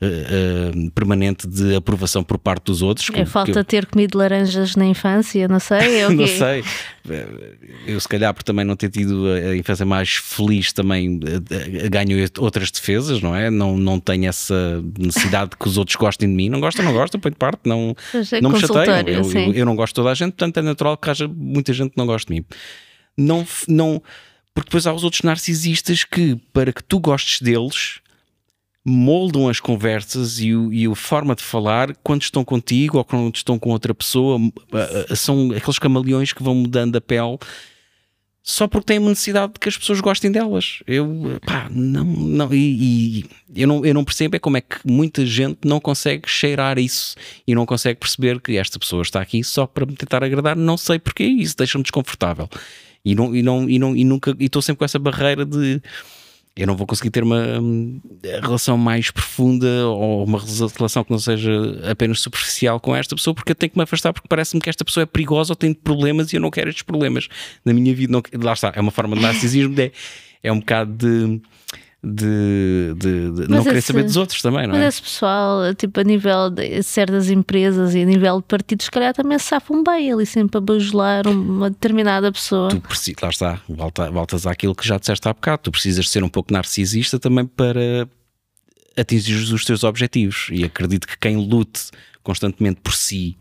eh, 0.02 0.08
eh, 0.10 0.90
permanente 0.96 1.48
de 1.48 1.76
aprovação 1.76 2.24
por 2.24 2.40
parte 2.40 2.66
dos 2.66 2.82
outros. 2.82 3.08
É 3.14 3.24
falta 3.24 3.52
eu- 3.52 3.56
de 3.56 3.64
ter 3.64 3.86
comido 3.86 4.18
laranjas 4.18 4.76
na 4.76 4.86
infância, 4.86 5.48
não 5.48 5.60
sei. 5.60 6.02
É 6.02 6.08
o 6.08 6.12
não 6.14 6.28
sei. 6.28 6.64
Eu, 7.86 8.00
se 8.00 8.08
calhar, 8.08 8.34
por 8.34 8.42
também 8.42 8.66
não 8.66 8.76
ter 8.76 8.90
tido 8.90 9.28
a 9.28 9.56
infância 9.56 9.86
mais 9.86 10.16
feliz, 10.16 10.74
também 10.74 11.20
eh, 11.52 11.88
ganho 11.88 12.18
outras 12.40 12.72
defesas, 12.72 13.22
não 13.22 13.36
é? 13.36 13.52
Não, 13.52 13.78
não 13.78 14.00
tenho 14.00 14.28
essa 14.28 14.84
necessidade 14.98 15.52
de 15.52 15.58
que 15.58 15.68
os 15.68 15.78
outros 15.78 15.96
gostem 15.96 16.28
de 16.28 16.34
mim. 16.34 16.50
Não 16.50 16.60
gostam, 16.60 16.84
não 16.84 16.94
gostam, 16.94 17.22
põe 17.22 17.32
de 17.32 17.38
parte, 17.38 17.60
não, 17.64 17.96
não 18.42 18.50
me 18.50 18.60
chateiam. 18.60 19.08
Eu, 19.08 19.32
eu, 19.32 19.54
eu 19.54 19.66
não 19.66 19.76
gosto 19.76 19.92
de 19.92 19.96
toda 19.96 20.10
a 20.10 20.16
gente, 20.16 20.32
portanto 20.32 20.58
é 20.58 20.62
natural 20.64 20.95
que 20.98 21.10
haja 21.10 21.28
muita 21.28 21.74
gente 21.74 21.92
que 21.92 21.98
não 21.98 22.06
goste 22.06 22.28
de 22.28 22.40
mim. 22.40 22.46
Não, 23.18 23.48
não, 23.68 24.02
porque 24.54 24.70
depois 24.70 24.88
há 24.88 24.94
os 24.94 25.04
outros 25.04 25.22
narcisistas 25.22 26.04
que, 26.04 26.36
para 26.54 26.72
que 26.72 26.84
tu 26.84 27.00
gostes 27.00 27.42
deles, 27.42 28.00
moldam 28.86 29.50
as 29.50 29.60
conversas 29.60 30.40
e, 30.40 30.54
o, 30.54 30.72
e 30.72 30.86
a 30.86 30.96
forma 30.96 31.36
de 31.36 31.42
falar 31.42 31.96
quando 32.04 32.22
estão 32.22 32.46
contigo 32.46 32.98
ou 32.98 33.04
quando 33.04 33.36
estão 33.36 33.58
com 33.58 33.72
outra 33.72 33.96
pessoa. 33.96 34.40
ah, 34.72 35.08
ah, 35.10 35.16
São 35.16 35.52
aqueles 35.52 35.80
camaleões 35.80 36.32
que 36.32 36.44
vão 36.44 36.54
mudando 36.54 36.96
a 36.96 37.02
pele 37.02 37.38
só 38.48 38.68
porque 38.68 38.86
têm 38.86 39.00
uma 39.00 39.10
necessidade 39.10 39.54
de 39.54 39.60
que 39.60 39.68
as 39.68 39.76
pessoas 39.76 40.00
gostem 40.00 40.32
delas. 40.32 40.84
Eu, 40.86 41.40
pá, 41.44 41.68
não, 41.72 42.06
não, 42.06 42.54
e, 42.54 43.26
e 43.50 43.62
eu 43.64 43.68
não, 43.68 43.84
eu 43.84 43.92
não 43.92 44.06
percebo 44.06 44.36
é 44.36 44.40
como 44.40 44.56
é 44.56 44.62
que 44.62 44.78
muita 44.86 45.26
gente 45.26 45.58
não 45.66 45.80
consegue 45.80 46.30
cheirar 46.30 46.78
isso 46.78 47.16
e 47.48 47.56
não 47.56 47.66
consegue 47.66 48.00
perceber 48.00 48.40
que 48.40 48.56
esta 48.56 48.78
pessoa 48.78 49.02
está 49.02 49.20
aqui 49.20 49.44
só 49.44 49.66
para 49.66 49.88
me 49.88 49.96
tentar 49.96 50.24
agradar, 50.24 50.56
não 50.56 50.78
sei 50.78 51.00
porque 51.00 51.24
isso 51.24 51.58
deixa-me 51.58 51.84
desconfortável. 51.84 52.48
E, 53.04 53.16
não, 53.16 53.36
e, 53.36 53.42
não, 53.42 53.68
e, 53.68 53.80
não, 53.80 53.96
e 53.96 54.04
nunca, 54.04 54.36
e 54.40 54.46
estou 54.46 54.62
sempre 54.62 54.80
com 54.80 54.86
essa 54.86 55.00
barreira 55.00 55.44
de 55.44 55.82
eu 56.58 56.66
não 56.66 56.76
vou 56.76 56.88
conseguir 56.88 57.10
ter 57.10 57.22
uma 57.22 57.60
hum, 57.60 58.00
relação 58.24 58.78
mais 58.78 59.12
profunda 59.12 59.88
ou 59.88 60.24
uma 60.24 60.40
relação 60.78 61.04
que 61.04 61.12
não 61.12 61.20
seja 61.20 61.52
apenas 61.92 62.22
superficial 62.22 62.80
com 62.80 62.96
esta 62.96 63.14
pessoa, 63.14 63.34
porque 63.34 63.52
eu 63.52 63.56
tenho 63.56 63.72
que 63.72 63.78
me 63.78 63.84
afastar, 63.84 64.14
porque 64.14 64.28
parece-me 64.28 64.62
que 64.62 64.70
esta 64.70 64.86
pessoa 64.86 65.04
é 65.04 65.06
perigosa 65.06 65.52
ou 65.52 65.56
tem 65.56 65.74
problemas 65.74 66.32
e 66.32 66.38
eu 66.38 66.42
não 66.42 66.50
quero 66.50 66.70
estes 66.70 66.84
problemas 66.84 67.28
na 67.66 67.74
minha 67.74 67.94
vida. 67.94 68.14
Não, 68.14 68.24
lá 68.42 68.54
está, 68.54 68.72
é 68.74 68.80
uma 68.80 68.92
forma 68.92 69.18
de 69.18 69.22
narcisismo, 69.22 69.76
é, 69.82 69.92
é 70.42 70.52
um 70.52 70.60
bocado 70.60 70.94
de 70.94 71.42
de, 72.06 72.94
de, 72.98 73.32
de 73.32 73.50
não 73.50 73.64
querer 73.64 73.82
saber 73.82 74.04
dos 74.04 74.16
outros 74.16 74.42
também, 74.42 74.68
não 74.68 74.76
mas 74.76 74.82
é? 74.82 74.86
Mas 74.86 74.94
esse 74.94 75.02
pessoal, 75.02 75.74
tipo, 75.74 76.00
a 76.00 76.04
nível 76.04 76.50
de 76.52 76.84
certas 76.84 77.30
empresas 77.30 77.96
e 77.96 78.02
a 78.02 78.06
nível 78.06 78.38
de 78.38 78.44
partidos, 78.44 78.86
se 78.86 78.92
calhar 78.92 79.14
também 79.14 79.40
se 79.40 79.46
safam 79.46 79.84
bem 79.84 80.12
ali 80.12 80.26
sempre 80.26 80.58
a 80.58 80.62
bajular 80.62 81.28
uma 81.28 81.70
determinada 81.70 82.32
pessoa. 82.32 82.70
Tu 82.70 82.80
precisas, 82.82 83.22
lá 83.22 83.30
está, 83.30 83.62
volta, 83.68 84.12
voltas 84.12 84.46
àquilo 84.46 84.76
que 84.76 84.88
já 84.88 84.98
disseste 84.98 85.28
há 85.28 85.34
bocado, 85.34 85.64
tu 85.64 85.72
precisas 85.72 86.08
ser 86.10 86.24
um 86.24 86.30
pouco 86.30 86.54
narcisista 86.54 87.18
também 87.18 87.46
para 87.46 88.08
atingir 88.96 89.54
os 89.54 89.66
teus 89.66 89.84
objetivos 89.84 90.48
e 90.52 90.64
acredito 90.64 91.08
que 91.08 91.18
quem 91.18 91.36
lute 91.38 91.90
constantemente 92.22 92.80
por 92.82 92.94
si 92.94 93.38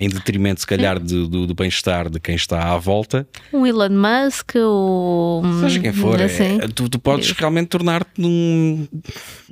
em 0.00 0.08
detrimento, 0.08 0.62
se 0.62 0.66
calhar, 0.66 0.98
do, 0.98 1.28
do, 1.28 1.46
do 1.46 1.54
bem-estar 1.54 2.08
de 2.08 2.18
quem 2.18 2.34
está 2.34 2.72
à 2.72 2.78
volta. 2.78 3.28
Um 3.52 3.66
Elon 3.66 3.90
Musk 3.90 4.54
ou. 4.56 5.42
Seja 5.60 5.78
quem 5.78 5.92
for, 5.92 6.20
assim. 6.22 6.58
é, 6.58 6.68
tu, 6.68 6.88
tu, 6.88 6.98
podes 6.98 7.30
realmente 7.32 7.68
tornar-te 7.68 8.10
um 8.18 8.88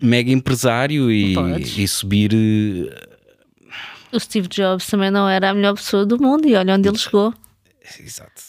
mega 0.00 0.32
empresário 0.32 1.12
e, 1.12 1.34
e, 1.76 1.86
subir. 1.86 2.32
Eh, 2.32 3.08
o 4.10 4.18
Steve 4.18 4.48
Jobs 4.48 4.86
também 4.86 5.10
não 5.10 5.28
era 5.28 5.50
a 5.50 5.54
melhor 5.54 5.74
pessoa 5.74 6.06
do 6.06 6.18
mundo 6.18 6.48
e 6.48 6.54
olha 6.54 6.74
onde 6.74 6.88
ele 6.88 6.96
chegou. 6.96 7.34
Exato. 8.00 8.42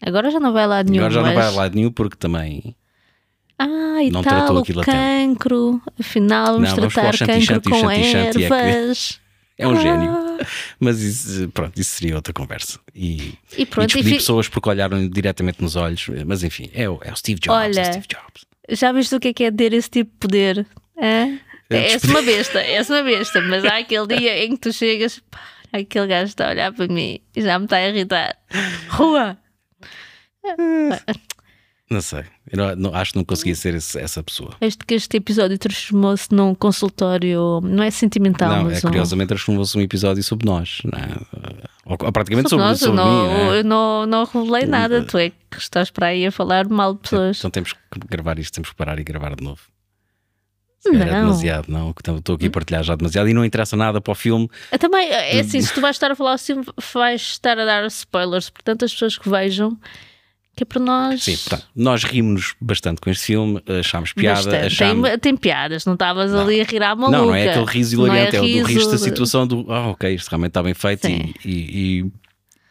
Agora 0.00 0.30
já 0.30 0.38
não 0.38 0.52
vai 0.52 0.68
lá 0.68 0.84
nenhum. 0.84 0.98
Agora 0.98 1.14
já 1.14 1.22
mas... 1.22 1.34
não 1.34 1.42
vai 1.42 1.52
lá 1.52 1.68
nenhum 1.74 1.90
porque 1.90 2.16
também. 2.16 2.76
Ah, 3.58 4.00
e 4.00 4.10
não 4.10 4.22
tal, 4.22 4.32
tratou 4.32 4.58
aquilo 4.58 4.80
o 4.80 4.84
cancro. 4.84 5.82
Afinal, 5.98 6.54
vamos 6.54 6.68
não, 6.68 6.88
tratar 6.88 7.16
vamos 7.16 7.18
cancro 7.18 7.62
com 7.62 7.90
ervas. 7.90 9.23
É 9.56 9.66
um 9.66 9.72
ah. 9.72 9.80
gênio. 9.80 10.24
Mas 10.80 11.00
isso, 11.00 11.48
pronto, 11.50 11.80
isso 11.80 11.96
seria 11.96 12.16
outra 12.16 12.32
conversa. 12.32 12.78
E, 12.94 13.34
e, 13.56 13.64
pronto, 13.64 13.90
e 13.90 13.94
despedir 13.94 14.16
pessoas 14.16 14.48
porque 14.48 14.68
olharam 14.68 15.08
diretamente 15.08 15.62
nos 15.62 15.76
olhos. 15.76 16.06
Mas 16.26 16.42
enfim, 16.42 16.70
é 16.74 16.88
o, 16.88 17.00
é 17.02 17.12
o 17.12 17.16
Steve 17.16 17.40
Jobs. 17.40 17.58
Olha, 17.58 17.80
é 17.80 17.84
Steve 17.84 18.06
Jobs. 18.08 18.44
já 18.70 18.92
viste 18.92 19.14
o 19.14 19.20
que 19.20 19.28
é 19.28 19.32
que 19.32 19.44
é 19.44 19.50
ter 19.50 19.72
esse 19.72 19.88
tipo 19.88 20.10
de 20.10 20.18
poder? 20.18 20.66
É? 20.96 21.38
É 21.70 21.96
uma 22.04 22.22
besta, 22.22 22.60
é 22.60 22.82
uma 22.82 23.02
besta, 23.02 23.40
mas 23.40 23.64
há 23.64 23.78
aquele 23.78 24.06
dia 24.18 24.44
em 24.44 24.50
que 24.50 24.58
tu 24.58 24.72
chegas, 24.72 25.20
pá, 25.30 25.40
aquele 25.72 26.06
gajo 26.06 26.26
está 26.26 26.46
a 26.46 26.50
olhar 26.50 26.72
para 26.72 26.86
mim 26.86 27.20
e 27.34 27.40
já 27.40 27.58
me 27.58 27.64
está 27.64 27.76
a 27.76 27.88
irritar. 27.88 28.36
Rua! 28.88 29.38
Não 31.90 32.00
sei, 32.00 32.24
eu 32.50 32.56
não, 32.56 32.76
não, 32.76 32.94
acho 32.94 33.12
que 33.12 33.18
não 33.18 33.24
conseguia 33.24 33.54
ser 33.54 33.74
esse, 33.74 33.98
essa 33.98 34.22
pessoa. 34.22 34.56
Este 34.58 34.78
este 34.94 35.18
episódio 35.18 35.58
transformou-se 35.58 36.34
num 36.34 36.54
consultório, 36.54 37.60
não 37.62 37.82
é 37.84 37.90
sentimental, 37.90 38.48
não, 38.48 38.64
mas 38.64 38.78
é, 38.78 38.80
curiosamente 38.80 39.28
transformou-se 39.28 39.76
num 39.76 39.82
episódio 39.82 40.22
sobre 40.22 40.46
nós, 40.46 40.80
não 40.84 40.98
é? 40.98 41.08
ou, 41.84 41.98
ou 42.00 42.12
praticamente 42.12 42.48
sobre, 42.48 42.64
nós, 42.64 42.78
sobre 42.78 42.96
não, 42.96 43.26
mim. 43.26 43.34
É? 43.34 43.58
Eu 43.58 43.64
não, 43.64 44.06
não 44.06 44.24
revelei 44.24 44.64
nada, 44.64 45.02
tu 45.04 45.18
é 45.18 45.28
que 45.28 45.58
estás 45.58 45.90
para 45.90 46.06
aí 46.06 46.26
a 46.26 46.32
falar 46.32 46.66
mal 46.68 46.94
de 46.94 47.00
pessoas. 47.00 47.38
Então 47.38 47.50
temos 47.50 47.74
que 47.74 47.78
gravar 48.08 48.38
isto, 48.38 48.54
temos 48.54 48.70
que 48.70 48.76
parar 48.76 48.98
e 48.98 49.04
gravar 49.04 49.36
de 49.36 49.44
novo. 49.44 49.60
Não. 50.86 51.00
É 51.00 51.06
demasiado, 51.06 51.66
não. 51.68 51.94
Estou 52.16 52.34
aqui 52.34 52.46
a 52.46 52.50
partilhar 52.50 52.82
já 52.82 52.94
demasiado 52.94 53.28
e 53.28 53.34
não 53.34 53.44
interessa 53.44 53.76
nada 53.76 54.00
para 54.00 54.12
o 54.12 54.14
filme. 54.14 54.50
Eu 54.70 54.78
também, 54.78 55.08
é 55.08 55.40
assim, 55.40 55.60
se 55.60 55.72
tu 55.72 55.80
vais 55.80 55.96
estar 55.96 56.10
a 56.10 56.14
falar 56.14 56.34
assim, 56.34 56.62
vais 56.92 57.20
estar 57.22 57.58
a 57.58 57.64
dar 57.64 57.86
spoilers, 57.86 58.50
portanto, 58.50 58.84
as 58.84 58.92
pessoas 58.92 59.16
que 59.16 59.28
vejam 59.28 59.78
que 60.56 60.62
é 60.62 60.66
para 60.66 60.80
nós. 60.80 61.24
Sim, 61.24 61.36
portanto, 61.36 61.66
nós 61.74 62.04
rimos 62.04 62.54
bastante 62.60 63.00
com 63.00 63.10
este 63.10 63.26
filme, 63.26 63.60
achámos 63.80 64.12
piada. 64.12 64.66
Achámos... 64.66 65.08
Tem, 65.10 65.18
tem, 65.18 65.36
piadas, 65.36 65.84
não 65.84 65.94
estavas 65.94 66.32
ali 66.32 66.60
a 66.60 66.64
rir 66.64 66.82
à 66.82 66.94
maluca. 66.94 67.18
Não, 67.18 67.26
não 67.26 67.34
é 67.34 67.48
aquele 67.48 67.64
riso 67.64 67.96
hilariante, 67.96 68.36
é, 68.36 68.38
é, 68.38 68.42
o 68.42 68.62
do 68.62 68.66
riso 68.66 68.90
da 68.90 68.98
situação 68.98 69.46
do 69.46 69.66
ah, 69.72 69.88
ok, 69.88 70.14
isto 70.14 70.28
realmente 70.28 70.50
está 70.50 70.62
bem 70.62 70.74
feito 70.74 71.08
e, 71.08 71.34
e, 71.44 72.12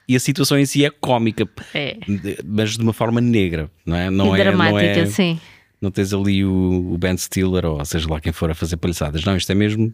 e, 0.07 0.15
a 0.15 0.19
situação 0.19 0.57
em 0.57 0.65
si 0.65 0.85
é 0.85 0.89
cómica, 0.89 1.47
é. 1.73 1.97
mas 2.45 2.77
de 2.77 2.83
uma 2.83 2.93
forma 2.93 3.19
negra, 3.19 3.69
não 3.85 3.97
é? 3.97 4.09
Não 4.09 4.35
e 4.35 4.39
é, 4.39 4.43
dramática, 4.43 4.95
não 4.95 5.03
é, 5.03 5.05
sim. 5.05 5.39
Não 5.81 5.91
tens 5.91 6.13
ali 6.13 6.45
o, 6.45 6.93
o 6.93 6.97
Ben 6.97 7.17
Stiller 7.17 7.65
ou 7.65 7.83
seja 7.83 8.09
lá 8.09 8.21
quem 8.21 8.31
for 8.31 8.49
a 8.49 8.55
fazer 8.55 8.77
palhaçadas, 8.77 9.25
não, 9.25 9.35
isto 9.35 9.51
é 9.51 9.55
mesmo 9.55 9.93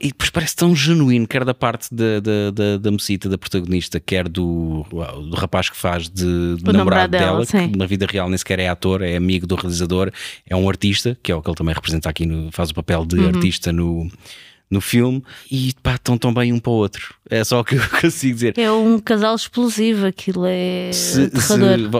e 0.00 0.08
depois 0.08 0.30
parece 0.30 0.56
tão 0.56 0.74
genuíno, 0.74 1.26
quer 1.26 1.44
da 1.44 1.54
parte 1.54 1.88
da, 1.94 2.20
da, 2.20 2.50
da, 2.50 2.78
da 2.78 2.90
mocita, 2.90 3.28
da 3.28 3.38
protagonista, 3.38 4.00
quer 4.00 4.28
do, 4.28 4.84
do 4.90 5.36
rapaz 5.36 5.70
que 5.70 5.76
faz 5.76 6.08
de, 6.08 6.56
de 6.56 6.72
namorado 6.72 7.12
dela, 7.12 7.44
dela 7.44 7.68
que 7.68 7.76
na 7.76 7.86
vida 7.86 8.06
real 8.10 8.28
nem 8.28 8.36
sequer 8.36 8.58
é 8.58 8.68
ator, 8.68 9.02
é 9.02 9.16
amigo 9.16 9.46
do 9.46 9.54
realizador, 9.54 10.10
é 10.48 10.56
um 10.56 10.68
artista, 10.68 11.16
que 11.22 11.30
é 11.30 11.34
o 11.34 11.42
que 11.42 11.48
ele 11.48 11.56
também 11.56 11.74
representa 11.74 12.10
aqui, 12.10 12.26
no, 12.26 12.50
faz 12.52 12.70
o 12.70 12.74
papel 12.74 13.06
de 13.06 13.16
uhum. 13.16 13.28
artista 13.28 13.72
no, 13.72 14.10
no 14.70 14.80
filme 14.80 15.22
e 15.50 15.72
pá, 15.82 15.94
estão 15.94 16.18
tão 16.18 16.32
bem 16.32 16.52
um 16.52 16.58
para 16.58 16.70
o 16.70 16.74
outro. 16.74 17.14
É 17.30 17.42
só 17.42 17.60
o 17.60 17.64
que 17.64 17.74
eu 17.76 17.88
consigo 18.00 18.34
dizer. 18.34 18.58
É 18.58 18.70
um 18.70 18.98
casal 18.98 19.34
explosivo, 19.34 20.06
aquilo 20.06 20.44
é 20.46 20.90
se, 20.92 21.30
se, 21.40 21.52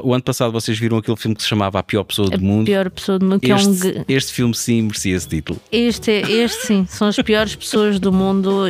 o 0.02 0.14
ano 0.14 0.22
passado 0.22 0.52
vocês 0.52 0.78
viram 0.78 0.98
aquele 0.98 1.16
filme 1.16 1.34
que 1.34 1.42
se 1.42 1.48
chamava 1.48 1.78
A 1.78 1.82
Pior 1.82 2.04
Pessoa 2.04 2.28
do 2.28 2.40
Mundo. 2.40 2.62
A 2.62 2.66
Pior 2.66 2.90
Pessoa 2.90 3.18
do 3.18 3.26
Mundo, 3.26 3.40
que 3.40 3.52
este, 3.52 3.88
é 3.88 4.00
um... 4.00 4.04
este 4.08 4.32
filme 4.32 4.54
sim 4.54 4.82
merecia 4.82 5.16
esse 5.16 5.28
título. 5.28 5.60
Este, 5.72 6.10
este 6.10 6.66
sim, 6.66 6.87
são 6.88 7.08
as 7.08 7.16
piores 7.16 7.54
pessoas 7.54 7.98
do 7.98 8.12
mundo. 8.12 8.66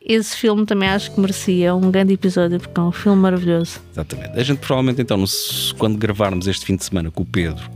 Esse 0.00 0.36
filme 0.36 0.64
também 0.64 0.88
acho 0.88 1.12
que 1.12 1.20
merecia 1.20 1.74
um 1.74 1.90
grande 1.90 2.12
episódio, 2.12 2.60
porque 2.60 2.78
é 2.78 2.82
um 2.82 2.92
filme 2.92 3.20
maravilhoso. 3.20 3.80
Exatamente. 3.92 4.38
A 4.38 4.42
gente 4.42 4.58
provavelmente 4.58 5.02
então, 5.02 5.24
quando 5.78 5.98
gravarmos 5.98 6.46
este 6.46 6.64
fim 6.64 6.76
de 6.76 6.84
semana 6.84 7.10
com 7.10 7.24
o 7.24 7.26
Pedro, 7.26 7.68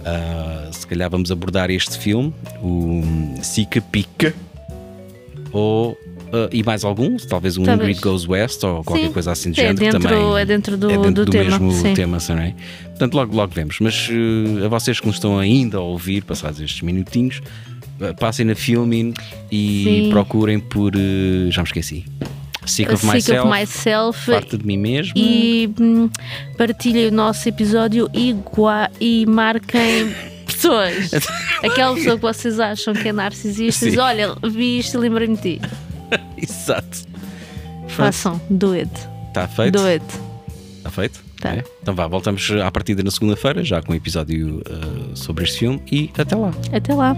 uh, 0.00 0.72
se 0.72 0.84
calhar 0.84 1.08
vamos 1.08 1.30
abordar 1.30 1.70
este 1.70 1.96
filme, 1.96 2.34
o 2.60 3.02
Sica 3.40 3.80
Pica 3.80 4.34
ou 5.54 5.92
uh, 5.92 6.48
e 6.52 6.62
mais 6.64 6.84
alguns, 6.84 7.24
talvez 7.24 7.56
um 7.56 7.62
talvez. 7.62 7.88
Ingrid 7.88 8.02
Goes 8.02 8.28
West 8.28 8.62
ou 8.64 8.82
qualquer 8.82 9.06
sim. 9.06 9.12
coisa 9.12 9.32
assim 9.32 9.52
de 9.52 9.60
é 9.60 9.68
género. 9.68 9.78
Dentro, 9.78 10.00
também 10.00 10.36
é 10.36 10.44
dentro 10.44 10.76
do, 10.76 10.90
é 10.90 10.98
dentro 10.98 11.12
do, 11.12 11.24
do 11.24 11.30
tema, 11.30 11.44
mesmo 11.44 11.72
sim. 11.72 11.94
tema, 11.94 12.18
é? 12.40 12.54
Portanto, 12.88 13.14
logo, 13.14 13.36
logo 13.36 13.52
vemos. 13.54 13.78
Mas 13.80 14.08
uh, 14.08 14.64
a 14.64 14.68
vocês 14.68 14.98
que 14.98 15.06
nos 15.06 15.16
estão 15.16 15.38
ainda 15.38 15.78
a 15.78 15.80
ouvir, 15.80 16.24
passados 16.24 16.60
estes 16.60 16.82
minutinhos, 16.82 17.40
uh, 18.00 18.14
passem 18.18 18.44
na 18.44 18.56
Filmin 18.56 19.14
e 19.50 19.84
sim. 19.84 20.10
procurem 20.10 20.58
por. 20.58 20.92
já 21.50 21.62
me 21.62 21.68
esqueci. 21.68 22.04
Sick 22.66 22.90
of, 22.90 23.00
Sick 23.00 23.12
myself, 23.12 23.46
of 23.46 23.60
Myself. 23.60 24.30
Parte 24.30 24.56
de 24.56 24.66
mim 24.66 24.78
mesmo. 24.78 25.12
E 25.14 25.70
hum, 25.78 26.08
partilhem 26.56 27.08
o 27.08 27.12
nosso 27.12 27.46
episódio 27.48 28.10
e, 28.14 28.34
e 29.00 29.26
marquem 29.26 30.14
pessoas. 30.64 31.10
Aquela 31.62 31.94
pessoa 31.94 32.16
que 32.16 32.22
vocês 32.22 32.60
acham 32.60 32.94
que 32.94 33.08
é 33.08 33.12
narcisista, 33.12 33.86
diz, 33.86 33.98
olha, 33.98 34.34
vi 34.42 34.78
isto 34.78 34.96
e 34.96 35.00
lembrei-me 35.00 35.36
de 35.36 35.58
ti. 35.58 35.60
Exato. 36.36 37.04
Façam, 37.88 38.40
do 38.50 38.72
it. 38.72 38.90
Está 39.28 39.46
feito? 39.46 39.72
Do 39.72 39.86
it. 39.86 40.04
Está 40.78 40.90
feito? 40.90 41.24
Tá. 41.40 41.54
É? 41.54 41.64
Então 41.82 41.94
vá, 41.94 42.06
voltamos 42.06 42.50
à 42.50 42.70
partida 42.70 43.02
na 43.02 43.10
segunda-feira, 43.10 43.62
já 43.62 43.82
com 43.82 43.92
um 43.92 43.96
episódio 43.96 44.58
uh, 44.60 45.16
sobre 45.16 45.44
este 45.44 45.58
filme 45.58 45.82
e 45.90 46.10
até 46.16 46.34
lá. 46.34 46.52
Até 46.72 46.94
lá. 46.94 47.14